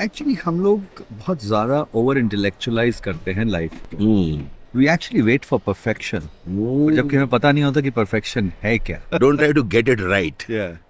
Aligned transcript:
Actually 0.00 0.34
हम 0.44 0.60
लोग 0.60 1.02
बहुत 1.10 1.44
ज़्यादा 1.44 1.84
ओवर 1.94 2.18
इंटेलेक्चुअलाइज 2.18 3.00
करते 3.00 3.32
हैं 3.32 3.44
life. 3.44 3.72
We 4.76 4.86
actually 4.92 5.22
wait 5.22 5.44
for 5.44 5.60
perfection 5.66 6.20
जबकि 6.96 7.16
हमें 7.16 7.28
पता 7.28 7.52
नहीं 7.52 7.64
होता 7.64 7.80
कि 7.80 7.90
परफेक्शन 7.98 8.50
है 8.62 8.76
क्या। 8.78 8.98
Don't 9.18 9.38
try 9.38 9.52
to 9.52 9.62
get 9.74 9.88
it 9.88 10.00
right 10.00 10.42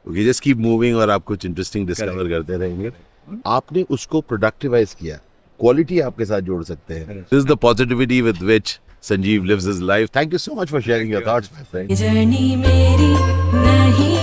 okay 0.08 0.24
just 0.24 0.42
keep 0.42 0.58
moving 0.58 0.96
और 0.96 1.10
आप 1.10 1.24
कुछ 1.24 1.44
इंटरेस्टिंग 1.46 1.86
डिस्कवर 1.86 2.28
करते 2.28 2.56
रहेंगे। 2.56 2.92
आपने 3.46 3.82
उसको 3.90 4.20
प्रोडक्टिवाइज 4.22 4.94
किया। 5.00 5.16
क्वालिटी 5.60 6.00
आपके 6.00 6.24
साथ 6.24 6.40
जोड़ 6.42 6.62
सकते 6.64 6.94
हैं। 6.94 7.06
This 7.08 7.38
is 7.38 7.46
the 7.46 7.56
positivity 7.62 8.20
with 8.22 8.42
which 8.42 8.78
Sanjeev 9.02 9.44
lives 9.44 9.66
his 9.66 9.80
life 9.82 10.16
thank 10.16 10.32
you 10.32 10.38
so 10.38 10.54
much 10.54 10.70
for 10.70 10.80
sharing 10.82 11.12
your 11.12 11.24
thoughts 11.26 11.50
my 11.54 11.64
friend 11.70 11.94
journey 11.94 12.56
मेरी 12.56 13.12
नहीं 13.60 14.13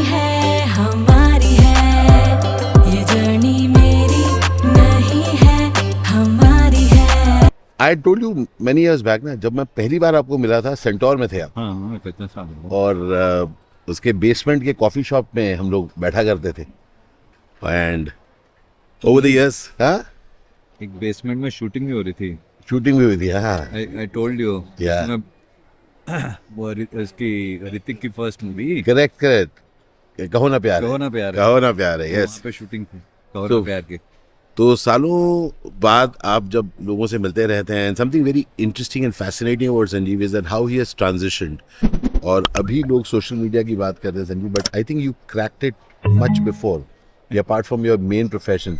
I 7.82 7.96
told 8.06 8.24
you 8.24 8.46
many 8.62 8.82
years 8.82 9.02
back 9.02 9.24
ना 9.24 9.34
जब 9.44 9.54
मैं 9.54 9.66
पहली 9.78 10.00
बार 10.00 10.16
आपको 10.16 10.38
मिला 10.38 10.62
था 10.62 10.74
सेंटोर 10.76 11.18
में 11.18 11.28
थे 11.32 11.40
आप। 11.42 11.54
हाँ 11.58 11.74
हाँ। 12.36 12.70
और 12.72 12.96
uh, 13.22 13.50
उसके 13.88 14.14
बेसमेंट 14.14 14.64
के 14.64 14.74
कॉफ़ी 14.74 15.04
शॉप 15.04 15.28
में 15.36 15.56
हम 15.56 15.72
लोग 15.72 15.92
बैठा 16.00 16.24
करते 16.24 16.52
थे। 16.52 16.66
एंड 17.62 18.12
ओवर 19.04 19.22
द 19.22 19.26
इयर्स 19.26 19.70
हाँ? 19.80 19.98
एक 20.84 20.90
बेसमेंट 21.00 21.42
में 21.42 21.50
शूटिंग 21.50 21.86
भी 21.88 21.92
हो 21.92 22.02
रही 22.02 22.14
थी। 22.14 22.38
शूटिंग 22.70 22.98
भी 22.98 23.06
हुई 23.06 23.18
थी 23.22 23.30
हाँ। 23.30 23.58
I 23.74 24.08
told 24.14 24.42
you. 24.42 24.54
वो 26.56 26.72
उसकी 27.02 27.32
ऋतिक 27.76 28.00
की 28.00 28.10
फ़र्स्ट 28.10 28.44
मूवी 28.44 28.82
करेक्ट 28.82 29.20
करेक्ट 29.20 30.32
कहो 30.34 30.48
ना 30.48 30.60
प्यार 30.60 30.82
कहो 30.82 30.98
ना 30.98 31.10
प्यार 31.10 31.36
कहो 31.36 31.60
ना 31.60 31.72
प्यार 31.74 32.02
है 32.02 32.12
वहाँ 32.12 32.24
यस 32.24 32.40
पे 32.44 32.52
शूटिंग 32.52 32.86
थी। 32.86 33.00
कहो 33.36 33.48
ना 33.48 33.64
प्यार 33.66 33.82
की। 33.82 33.98
तो 34.58 34.76
सालों 34.76 35.50
बाद 35.82 36.14
आप 36.26 36.48
जब 36.50 36.70
लोगों 36.82 37.08
से 37.08 37.18
मिलते 37.18 37.46
रहते 37.46 37.74
हैं 37.74 37.94
something 37.96 38.24
very 38.24 38.46
interesting 38.60 39.06
and 39.06 39.14
fascinating 39.14 39.70
about 39.70 39.88
Sanjeev 39.88 40.22
is 40.22 40.36
that 40.36 40.48
how 40.48 40.66
he 40.66 40.78
has 40.78 40.96
transitioned 40.98 41.62
और 42.24 42.48
अभी 42.60 42.84
लोग 42.84 43.06
सोशल 43.06 43.36
मीडिया 43.36 43.64
की 43.64 43.76
बात 43.76 44.00
करते 44.00 44.20
हैं 44.20 44.26
Sanjeev 44.26 44.50
but 44.50 44.76
I 44.76 44.84
think 44.84 45.02
you 45.02 45.12
cracked 45.30 45.64
it 45.64 45.76
much 46.08 46.40
before 46.40 47.38
apart 47.40 47.66
from 47.66 47.86
your 47.86 47.98
main 47.98 48.28
profession 48.28 48.78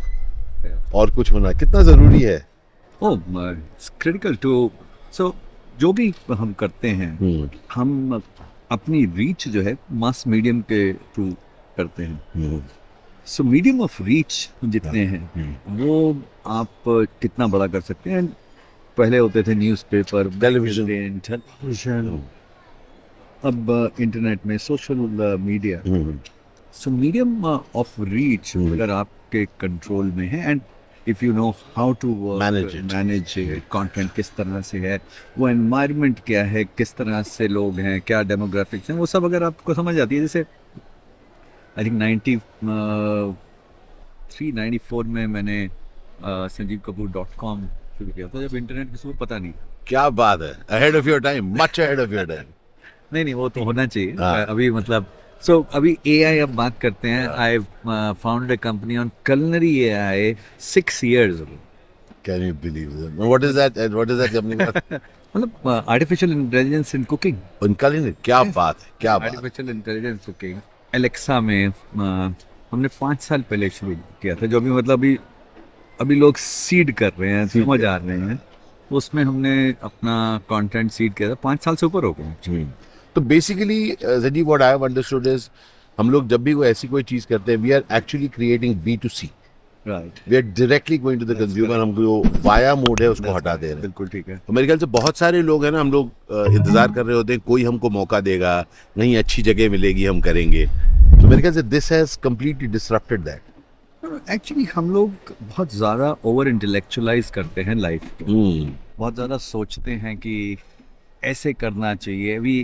और 0.94 1.14
कुछ 1.14 1.32
होना 1.32 1.52
कितना 1.52 1.82
ज़रूरी 1.82 2.20
है? 2.20 2.38
क्रिटिकल 4.00 4.34
टू 4.34 4.70
सो 5.12 5.34
जो 5.80 5.92
भी 5.92 6.12
हम 6.32 6.52
करते 6.52 6.88
हैं 6.88 7.50
हम 7.74 8.20
अपनी 8.70 9.04
रीच 9.16 9.48
जो 9.48 9.62
है 9.62 9.76
मास 9.92 10.24
मीडियम 10.26 10.60
के 10.60 10.92
थ्रू 10.92 11.30
करते 11.76 12.02
हैं। 12.02 12.22
सो 13.26 13.44
मीडियम 13.44 13.80
ऑफ़ 13.80 14.02
रीच 14.02 14.50
जितने 14.64 15.04
हैं 15.04 15.60
वो 15.76 16.22
आप 16.46 16.68
कितना 16.88 17.46
बड़ा 17.46 17.66
कर 17.66 17.80
सकते 17.80 18.10
हैं? 18.10 18.36
पहले 18.98 19.18
होते 19.18 19.42
थे 19.42 19.54
न्यूज़पेपर. 19.54 20.40
टेलीविज़न 20.40 22.22
अब 23.44 23.92
इंटरनेट 24.00 24.46
में 24.46 24.58
social 24.58 24.94
media 25.40 25.82
so 26.72 26.90
medium 26.90 27.44
of 27.44 28.00
reach 28.00 28.56
Hmm. 28.56 28.72
अगर 28.72 28.90
आपके 28.90 29.44
कंट्रोल 29.44 30.06
में 30.06 30.28
है 30.28 30.50
and 30.50 30.60
if 31.08 31.24
you 31.24 31.32
know 31.32 31.50
how 31.50 31.92
to 31.92 32.38
Manage 32.42 32.84
it. 32.84 32.94
Manage 32.94 33.34
content 33.72 34.12
किस 34.12 34.36
तरह 34.36 34.60
से 34.60 34.78
है 34.78 35.00
वो 35.38 35.48
एनवायरनमेंट 35.48 36.18
क्या 36.26 36.44
है 36.44 36.64
किस 36.64 36.94
तरह 36.94 37.22
से 37.22 37.48
लोग 37.48 37.80
हैं 37.80 38.00
क्या 38.00 38.22
डेमोग्राफिक्स 38.22 38.90
हैं 38.90 38.98
वो 38.98 39.06
सब 39.06 39.24
अगर 39.24 39.42
आपको 39.42 39.74
समझ 39.74 40.00
आती 40.00 40.14
है 40.14 40.20
जैसे 40.20 40.44
I 41.78 41.84
think 41.84 41.98
ninety 41.98 42.36
three 44.32 44.50
ninety 44.52 44.78
four 44.88 45.04
में 45.06 45.26
मैंने 45.26 45.56
uh, 45.68 46.48
Sanjeev 46.52 46.80
Kapoor 46.86 47.08
dot 47.12 47.34
com 47.38 47.66
शुरू 47.98 48.10
किया 48.10 48.28
था 48.28 48.46
जब 48.46 48.56
इंटरनेट 48.56 48.90
किसी 48.90 49.08
को 49.08 49.14
पता 49.24 49.38
नहीं। 49.38 49.52
क्या 49.86 50.08
बात 50.10 50.42
है। 50.42 50.52
Ahead 50.78 50.96
of 50.96 51.08
your 51.08 51.20
time 51.20 51.54
much 51.62 51.80
ahead 51.80 52.00
of 52.00 52.12
your 52.14 52.26
time 52.26 52.44
नहीं 53.12 53.24
नहीं 53.24 53.34
वो 53.34 53.48
तो 53.48 53.64
होना 53.64 53.86
चाहिए। 53.86 54.12
हाँ। 54.18 54.44
अभी 54.46 54.70
मतलब 54.70 55.06
सो 55.42 55.60
अभी 55.74 55.96
एआई 56.06 56.38
अब 56.38 56.54
बात 56.56 56.78
करते 56.80 57.08
हैं। 57.08 57.26
I 57.28 57.58
found 58.22 58.52
a 58.52 58.56
company 58.62 58.96
on 58.98 59.10
culinary 59.26 59.78
AI 59.78 60.34
six 60.72 61.02
years 61.04 61.40
can 62.26 62.42
you 62.42 62.54
believe 62.62 62.90
what 63.18 63.44
is 63.44 63.58
that 63.58 63.90
what 63.92 64.10
is 64.10 64.20
that 64.20 64.32
company 64.32 64.54
मतलब 65.36 65.84
आर्टिफिशियल 65.88 66.32
इंटेलिजेंस 66.32 66.94
इन 66.94 67.04
कुकिंग 67.12 67.36
उनका 67.62 67.88
नहीं 67.88 68.12
क्या 68.24 68.42
बात 68.56 68.82
है 68.82 68.90
क्या 69.00 69.16
बात 69.18 69.28
आर्टिफिशियल 69.28 69.70
इंटेलिजेंस 69.70 70.26
कुकिंग 70.26 70.60
एलेक्सा 70.94 71.40
में 71.40 71.68
आ, 71.68 72.30
हमने 72.72 72.88
पाँच 72.88 73.20
साल 73.20 73.42
पहले 73.42 73.68
शुरू 73.70 73.94
किया 74.22 74.34
था 74.34 74.46
जो 74.46 74.60
भी 74.60 74.70
मतलब 74.70 74.98
अभी 74.98 75.18
अभी 76.00 76.14
लोग 76.14 76.36
सीड 76.36 76.94
कर 76.94 77.12
रहे 77.18 77.32
हैं 77.32 77.46
समझ 77.48 77.84
आ 77.84 77.96
रहे 77.96 78.18
हैं। 78.18 78.40
उसमें 78.92 79.24
हमने 79.24 79.74
अपना 79.82 80.40
कंटेंट 80.50 80.90
सीड 80.90 81.14
किया 81.14 81.30
था 81.30 81.34
पाँच 81.34 81.64
साल 81.64 81.76
से 81.76 81.86
ऊपर 81.86 82.04
हो 82.04 82.16
गए 82.20 82.66
तो 83.14 83.20
basically 83.20 83.96
जडी 84.04 84.42
what 84.42 84.62
I 84.62 84.68
have 84.68 84.84
understood 84.84 85.26
is 85.26 85.48
हम 85.98 86.10
लोग 86.10 86.28
जब 86.28 86.42
भी 86.42 86.52
कोई 86.52 86.68
ऐसी 86.68 86.88
कोई 86.88 87.02
चीज़ 87.02 87.26
करते 87.26 87.52
हैं 87.52 87.58
we 87.58 87.70
are 87.70 87.84
actually 87.92 88.28
creating 88.28 88.76
B 88.76 88.96
to 88.96 89.08
C 89.08 89.30
we 89.86 90.36
are 90.36 90.42
directly 90.42 90.98
going 90.98 91.20
to 91.20 91.26
the 91.26 91.36
consumer 91.38 91.78
हम 91.80 91.94
जो 91.94 92.22
वाया 92.42 92.74
मोड 92.76 93.00
है 93.02 93.08
उसको 93.10 93.32
हटा 93.34 93.54
दे 93.56 93.66
रहे 93.66 93.72
हैं। 93.72 93.80
बिल्कुल 93.82 94.08
ठीक 94.08 94.28
है। 94.28 94.36
तो 94.46 94.52
मेरे 94.52 94.66
ख्याल 94.66 94.78
से 94.78 94.86
बहुत 94.88 95.16
सारे 95.18 95.42
लोग 95.42 95.64
हैं 95.64 95.72
ना 95.72 95.80
हम 95.80 95.90
लोग 95.92 96.10
इंतज़ार 96.32 96.92
कर 96.92 97.06
रहे 97.06 97.16
होते 97.16 97.32
हैं 97.32 97.42
कोई 97.46 97.64
हमको 97.64 97.90
मौका 97.90 98.20
देगा 98.22 98.60
कहीं 98.96 99.16
अच्छी 99.16 99.42
जगह 99.42 99.70
मिलेगी 99.70 100.04
हम 100.06 100.20
करेंगे। 100.20 100.66
तो 100.66 101.28
मेरे 101.28 101.40
ख्याल 101.40 101.54
से 101.54 101.62
this 101.64 101.92
has 101.92 102.18
completely 102.22 102.68
disrupted 102.68 103.20
that 103.20 104.30
actually 104.30 104.64
हम 104.74 104.90
लोग 104.90 105.34
बहुत 105.42 105.74
ज़्यादा 105.74 106.14
ओवर 106.24 106.48
इंटेलेक्चुलाइज 106.48 107.30
करते 107.30 107.62
हैं 107.62 107.74
लाइफ 107.76 108.04
को। 108.22 108.24
बहुत 108.98 109.14
ज़्यादा 109.14 109.36
सोचते 109.38 109.90
हैं 110.02 110.16
कि 110.16 110.56
ऐसे 111.24 111.52
करना 111.54 111.94
चाहिए। 111.96 112.38
We 112.38 112.56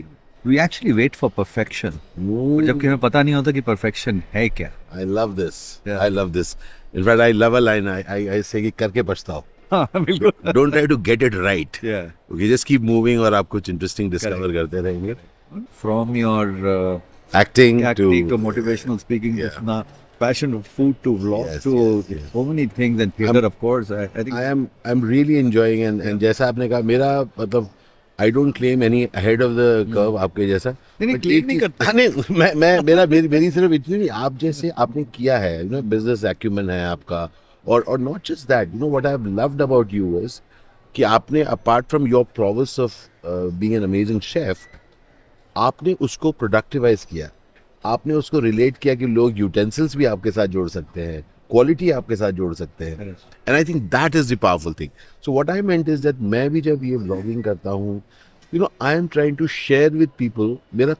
we 0.46 0.58
actually 0.64 0.92
wait 0.92 1.14
for 1.16 1.30
perfection 1.36 1.90
जबकि 2.66 2.86
हमें 2.86 2.98
पता 2.98 3.22
नहीं 3.22 3.34
होता 3.34 3.52
कि 3.52 3.60
परफेक्शन 3.60 4.22
है 4.34 4.48
क्या। 4.48 4.70
I 4.96 5.04
love 5.04 5.34
this. 5.36 5.88
I 6.00 6.08
love 6.08 6.30
this 6.32 6.56
in fact 6.94 7.20
I 7.20 7.32
love 7.32 7.56
a 7.56 7.58
line 7.58 7.88
I 7.88 8.02
I 8.10 8.26
I 8.28 8.42
say 8.42 8.62
कि 8.62 8.70
करके 8.78 9.02
पछताओ। 9.02 9.44
हाँ 9.72 9.88
बिल्कुल। 9.96 10.52
Don't 10.52 10.72
try 10.72 10.86
to 10.86 10.96
get 11.10 11.22
it 11.22 11.34
right 11.34 11.76
yeah. 11.84 12.34
Okay 12.34 12.48
just 12.48 12.66
keep 12.66 12.80
moving 12.90 13.20
और 13.20 13.34
आप 13.34 13.48
कुछ 13.48 13.68
इंटरेस्टिंग 13.70 14.10
डिस्कवर 14.10 14.52
करते 14.52 14.80
रहेंगे। 14.80 15.14
From 15.82 16.16
your 16.22 16.46
uh, 16.72 17.38
acting 17.40 17.82
to 17.96 18.10
acting 18.10 18.28
to 18.32 18.38
motivational 18.48 19.00
speaking 19.06 19.38
Yeah. 19.38 19.58
to 19.70 19.84
passion 20.22 20.54
of 20.58 20.68
food 20.76 20.94
to 21.06 21.10
vlog 21.24 21.44
Yes, 21.48 21.62
to 21.64 21.72
yes, 21.72 22.08
yes. 22.12 22.22
so 22.30 22.42
many 22.46 22.66
things 22.78 23.02
and 23.04 23.12
theater 23.18 23.42
of 23.48 23.58
course. 23.60 23.90
I, 23.98 24.06
I 24.20 24.24
think 24.28 24.38
am 24.42 24.66
I 24.86 24.92
am 24.92 25.04
really 25.08 25.34
enjoying 25.34 25.82
and 25.82 26.00
and 26.02 26.20
जैसा 26.20 26.46
आपने 26.48 26.68
कहा 26.68 26.80
मेरा 26.90 27.10
मतलब 27.40 27.68
I 28.18 28.30
don't 28.30 28.54
claim 28.56 28.82
any 28.82 29.04
ahead 29.04 29.42
of 29.42 29.52
the 29.52 29.92
curve 29.94 30.16
आपके 30.18 30.46
जैसा. 30.46 30.70
नहीं, 30.70 31.14
claim 31.16 31.32
एक 31.32 31.46
नहीं 31.46 31.58
करते। 31.58 31.84
हाँ, 31.84 31.92
नहीं 31.94 32.36
मैं 32.38 32.52
मैं 32.54 32.80
मेरा 32.80 33.04
मेरी 33.06 33.28
मेरी 33.28 33.50
सिर्फ़ 33.50 33.72
इतनी 33.72 33.96
नहीं 33.96 34.08
आप 34.10 34.38
जैसे 34.38 34.70
आपने 34.78 35.04
किया 35.14 35.38
है 35.38 35.62
यू 35.64 35.70
नो 35.70 35.82
बिज़नेस 35.90 36.24
एक्यूमेंट 36.24 36.70
है 36.70 36.84
आपका 36.86 37.28
और 37.66 37.82
और 37.82 38.00
not 38.00 38.26
just 38.26 38.48
that 38.48 38.74
you 38.74 38.80
know 38.80 38.90
what 38.90 39.06
I 39.06 39.12
have 39.12 39.26
loved 39.40 39.62
about 39.62 39.94
you 39.94 40.20
is 40.20 40.40
कि 40.94 41.02
आपने 41.02 41.42
apart 41.56 41.86
from 41.86 42.06
your 42.08 42.24
prowess 42.34 42.78
of 42.80 42.94
being 43.26 43.74
an 43.74 43.82
amazing 43.82 44.20
chef 44.20 44.66
आपने 45.56 45.92
उसको 46.00 46.32
प्रोडक्टिवाइज 46.32 47.04
किया 47.04 47.30
आपने 47.84 48.14
उसको 48.14 48.38
रिलेट 48.40 48.76
किया 48.76 48.94
कि 48.94 49.06
लोग 49.06 49.38
यूटेंसिल्स 49.38 49.96
भी 49.96 50.04
आपके 50.04 50.30
साथ 50.30 50.46
जोड़ 50.46 50.68
सकते 50.68 51.02
हैं 51.02 51.24
क्वालिटी 51.50 51.90
आपके 51.90 52.16
साथ 52.16 52.32
जोड़ 52.40 52.52
सकते 52.54 52.84
हैं। 52.84 53.08
And 53.08 53.54
I 53.56 53.64
think 53.64 53.82
that 53.94 54.16
is 54.16 54.34
the 54.34 54.38
powerful 54.38 54.74
thing 54.80 54.90
so 55.24 55.32
what 55.32 55.50
I 55.50 55.62
meant 55.72 55.88
is 55.88 56.02
that 56.02 56.20
मैं 56.34 56.48
भी 56.50 56.60
जब 56.60 56.84
ये 56.84 56.96
व्लॉगिंग 56.96 57.42
करता 57.44 57.70
हूँ 57.70 58.00
you 58.54 58.60
know 58.60 58.70
I 58.82 58.96
am 58.96 59.06
trying 59.08 59.36
to 59.36 59.46
share 59.46 59.90
with 59.92 60.10
people 60.18 60.56
मेरा 60.74 60.94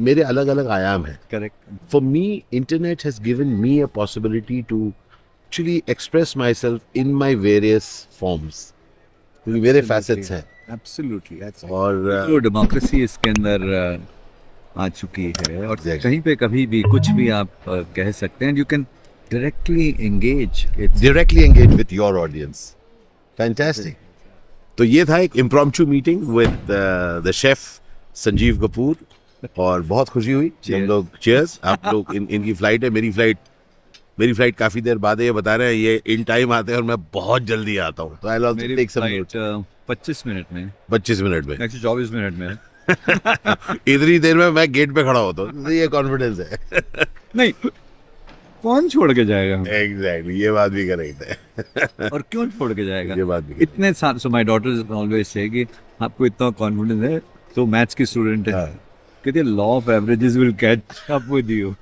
मेरे 0.00 0.22
अलग 0.22 0.46
अलग 0.48 0.66
आयाम 0.74 1.04
हैं। 1.06 1.18
Correct. 1.30 1.54
For 1.92 2.00
me 2.02 2.20
internet 2.58 3.02
has 3.06 3.18
given 3.24 3.50
me 3.62 3.72
a 3.86 3.88
possibility 3.96 4.60
to 4.70 4.76
actually 4.86 5.74
express 5.94 6.30
myself 6.42 7.02
in 7.02 7.10
my 7.22 7.28
various 7.42 7.88
forms 8.20 8.60
क्योंकि 9.46 9.60
मेरे 9.60 9.82
facets 9.88 10.30
हैं। 10.30 10.44
Absolutely 10.76 11.42
और 11.70 12.00
uh, 12.12 12.26
तो 12.28 12.38
डेमोक्रेसी 12.38 13.02
इसके 13.04 13.30
अंदर 13.30 13.66
uh, 13.80 14.00
आ 14.76 14.88
चुकी 14.88 15.32
है 15.38 15.66
और 15.66 15.76
Exactly. 15.76 16.02
कहीं 16.02 16.20
पे 16.22 16.36
कभी 16.36 16.66
भी 16.66 16.82
कुछ 16.82 17.10
भी 17.10 17.28
आप 17.40 17.48
uh, 17.68 17.84
कह 17.96 18.10
सकते 18.22 18.44
हैं 18.44 18.56
you 18.56 18.64
can 18.64 18.86
directly 19.32 19.88
engage 20.00 20.64
directly 21.02 21.44
engage 21.44 21.74
with 21.80 21.92
your 21.92 22.12
audience. 22.18 22.62
Fantastic. 23.40 23.94
तो 24.78 24.84
ये 24.84 25.04
था 25.04 25.18
एक 25.18 25.32
impromptu 25.32 25.86
meeting 25.86 26.24
with 26.38 26.70
uh, 26.70 27.20
the 27.26 27.32
chef 27.32 27.58
Sanjeev 28.14 28.66
Kapoor 28.66 28.96
और 29.58 29.82
बहुत 29.82 30.08
खुशी 30.08 30.32
हुई। 30.32 30.52
हम 30.74 30.80
लोग 30.80 31.06
चेयर्स 31.22 31.60
आप 31.64 31.92
लोग 31.92 32.14
इन 32.14 32.28
इनकी 32.30 32.52
फ़्लाइट 32.52 32.84
है 32.84 32.90
मेरी 32.90 33.10
फ़्लाइट 33.12 33.38
मेरी 34.20 34.32
फ़्लाइट 34.32 34.56
काफ़ी 34.56 34.80
देर 34.80 34.98
बाद 34.98 35.20
है 35.20 35.26
ये 35.26 35.32
बता 35.32 35.56
रहे 35.56 35.66
हैं 35.66 35.74
ये 35.74 36.02
इन 36.06 36.24
टाइम 36.24 36.52
आते 36.52 36.72
हैं 36.72 36.78
और 36.78 36.84
मैं 36.84 36.96
बहुत 37.12 37.42
जल्दी 37.42 37.76
आता 37.76 38.02
हूँ। 38.02 38.18
तो 38.22 38.28
आई 38.28 38.38
लॉट 38.38 38.60
टेक 38.60 38.90
सम 38.90 39.64
पच्चीस 39.88 40.26
मिनट 40.26 40.46
में। 40.52 40.72
पच्चीस 40.90 41.20
मिनट 41.20 41.44
में। 41.44 41.68
चौबीस 41.68 42.10
मिनट 42.10 42.34
में। 42.34 42.58
इतनी 43.88 44.18
देर 44.18 44.36
में 44.36 44.50
मैं 44.50 44.72
गेट 44.72 44.94
पे 44.94 45.02
खड़ा 45.02 45.20
होता 45.20 45.42
हूँ। 45.42 45.64
तो 45.64 45.70
ये 45.70 45.86
कॉन्फिडेंस 45.86 46.40
है। 46.40 46.58
नहीं 47.36 47.52
कौन 48.62 48.88
छोड़ 48.88 49.12
के 49.14 49.24
जाएगा? 49.24 49.56
एग्जैक्टली 49.76 50.40
ये 50.40 50.50
बात 50.52 50.70
भी 50.72 50.86
करेक्ट 50.88 51.22
है। 51.22 52.08
और 52.12 52.22
क्यों 52.30 52.46
छोड़ 52.48 52.72
के 52.72 52.84
जाएगा? 52.86 53.14
ये 53.14 53.24
बात 53.24 53.44
भी 53.44 53.54
इतने 53.62 53.92
साल 53.94 54.18
so 54.18 54.28
my 54.30 54.44
daughter 54.44 54.94
always 54.94 55.26
say 55.26 55.48
कि 55.48 55.66
आपको 56.02 56.26
इतना 56.26 56.50
कॉन्फिडेंस 56.58 57.02
है 57.04 57.20
तो 57.56 57.66
मैथ्स 57.66 57.94
की 57.94 58.06
स्टूडेंट 58.06 58.48
है। 58.48 58.54
हाँ। 58.54 58.66
कहते 59.24 59.42
law 59.42 59.64
of 59.76 59.90
averages 59.90 60.36
will 60.36 60.52
catch 60.60 60.80
up 61.10 61.30
with 61.30 61.50
you 61.50 61.74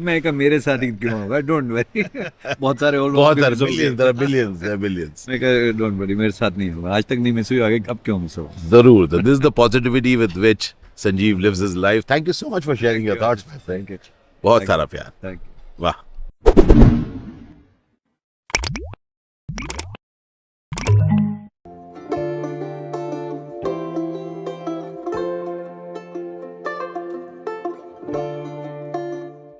मैं 0.00 0.20
कहा 0.22 0.32
मेरे 0.32 0.58
साथ 0.60 0.78
ही 0.82 0.90
क्यों 0.92 1.12
होगा? 1.12 1.38
डोंट 1.40 1.70
वरी 1.72 2.02
बहुत 2.60 2.80
सारे 2.80 2.98
और 2.98 3.10
बहुत 3.12 3.38
सारे 3.40 3.54
बिलियंस 3.56 3.94
देयर 3.98 4.12
बिलियंस 4.14 4.62
बिलियंस 4.80 5.26
मैं 5.28 5.38
कहा 5.40 5.78
डोंट 5.78 6.00
वरी 6.00 6.14
मेरे 6.14 6.32
साथ 6.32 6.58
नहीं 6.58 6.70
होगा। 6.70 6.94
आज 6.96 7.04
तक 7.04 7.16
नहीं 7.18 7.32
मिस 7.32 7.50
हुई 7.52 7.60
आगे 7.60 7.82
अब 7.90 7.98
क्यों 8.04 8.18
मिस 8.18 8.38
होगा? 8.38 8.68
ज़रूर 8.70 9.06
this 9.08 9.32
is 9.32 9.40
the 9.42 9.52
positivity 9.56 10.16
with 10.16 10.36
which 10.36 10.74
Sanjeev 11.04 11.38
lives 11.38 11.62
his 11.62 11.76
life 11.76 12.10
thank 12.10 12.26
you 12.28 12.32
so 12.32 12.50
much 12.56 12.64
for 12.64 12.76
sharing 12.76 13.06
your 13.06 13.18
thoughts 13.22 13.46
my 13.48 13.58
friend 13.58 13.88
thank 13.88 14.00
you 14.00 14.12
बहुत 14.44 14.66
सारा 14.66 14.84
प्यार। 14.84 15.10
Thank 15.24 15.40
you 15.40 15.51
是？ 15.78 16.81